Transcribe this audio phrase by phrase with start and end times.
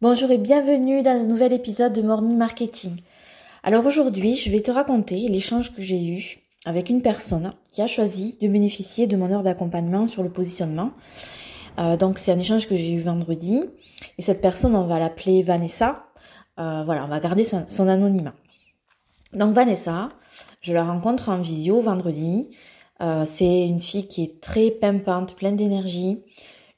[0.00, 3.00] Bonjour et bienvenue dans un nouvel épisode de Morning Marketing.
[3.64, 7.88] Alors aujourd'hui, je vais te raconter l'échange que j'ai eu avec une personne qui a
[7.88, 10.92] choisi de bénéficier de mon heure d'accompagnement sur le positionnement.
[11.80, 13.64] Euh, donc c'est un échange que j'ai eu vendredi
[14.18, 16.04] et cette personne, on va l'appeler Vanessa.
[16.60, 18.34] Euh, voilà, on va garder son, anonymat.
[19.32, 20.10] Donc Vanessa,
[20.60, 22.50] je la rencontre en visio vendredi.
[23.00, 26.22] Euh, c'est une fille qui est très pimpante, pleine d'énergie.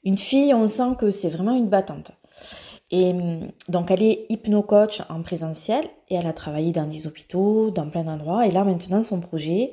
[0.03, 2.13] Une fille, on sent que c'est vraiment une battante.
[2.91, 7.71] Et hum, donc elle est hypno-coach en présentiel et elle a travaillé dans des hôpitaux,
[7.71, 8.45] dans plein d'endroits.
[8.45, 9.71] Et là maintenant son projet,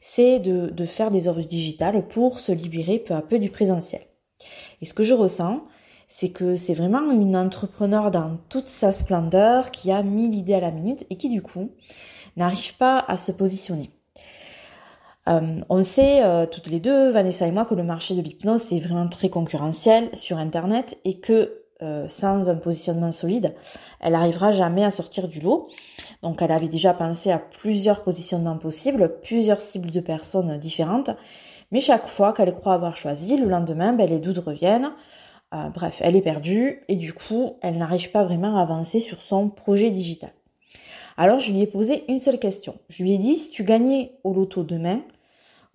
[0.00, 4.02] c'est de, de faire des offres digitales pour se libérer peu à peu du présentiel.
[4.80, 5.62] Et ce que je ressens,
[6.06, 10.60] c'est que c'est vraiment une entrepreneur dans toute sa splendeur qui a mille idées à
[10.60, 11.70] la minute et qui du coup
[12.36, 13.90] n'arrive pas à se positionner.
[15.28, 18.62] Euh, on sait euh, toutes les deux, Vanessa et moi, que le marché de l'hypnose
[18.62, 23.54] c'est vraiment très concurrentiel sur Internet et que euh, sans un positionnement solide,
[24.00, 25.68] elle n'arrivera jamais à sortir du lot.
[26.22, 31.10] Donc elle avait déjà pensé à plusieurs positionnements possibles, plusieurs cibles de personnes différentes,
[31.70, 34.90] mais chaque fois qu'elle croit avoir choisi, le lendemain, ben, les doutes reviennent.
[35.52, 39.20] Euh, bref, elle est perdue et du coup, elle n'arrive pas vraiment à avancer sur
[39.20, 40.30] son projet digital.
[41.16, 42.76] Alors je lui ai posé une seule question.
[42.88, 45.02] Je lui ai dit, si tu gagnais au loto demain,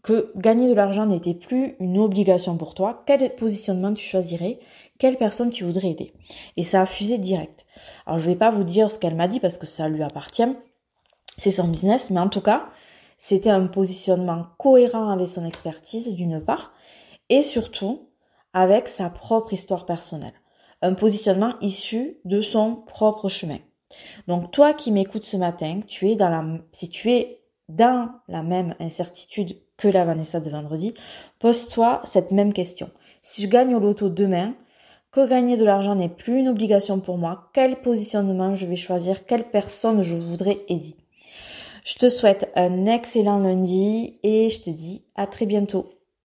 [0.05, 4.59] que gagner de l'argent n'était plus une obligation pour toi, quel positionnement tu choisirais,
[4.99, 6.13] quelle personne tu voudrais aider?
[6.57, 7.65] Et ça a fusé direct.
[8.05, 10.55] Alors je vais pas vous dire ce qu'elle m'a dit parce que ça lui appartient,
[11.39, 12.69] c'est son business, mais en tout cas,
[13.17, 16.73] c'était un positionnement cohérent avec son expertise d'une part,
[17.29, 18.07] et surtout
[18.53, 20.39] avec sa propre histoire personnelle.
[20.83, 23.57] Un positionnement issu de son propre chemin.
[24.27, 28.43] Donc toi qui m'écoutes ce matin, tu es dans la, si tu es dans la
[28.43, 30.93] même incertitude que la Vanessa de vendredi,
[31.39, 32.89] pose-toi cette même question.
[33.21, 34.55] Si je gagne au loto demain,
[35.11, 39.25] que gagner de l'argent n'est plus une obligation pour moi, quel positionnement je vais choisir,
[39.25, 40.95] quelle personne je voudrais aider?
[41.85, 45.89] Je te souhaite un excellent lundi et je te dis à très bientôt.